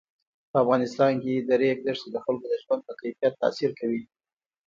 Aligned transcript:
په 0.49 0.57
افغانستان 0.63 1.13
کې 1.23 1.33
د 1.47 1.49
ریګ 1.61 1.77
دښتې 1.85 2.09
د 2.13 2.17
خلکو 2.25 2.45
د 2.49 2.53
ژوند 2.63 2.81
په 2.87 2.93
کیفیت 3.01 3.33
تاثیر 3.41 3.71
کوي. 3.79 4.01